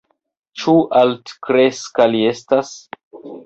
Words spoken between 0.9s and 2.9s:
altkreska li estas?